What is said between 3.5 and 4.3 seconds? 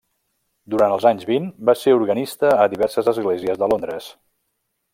de Londres.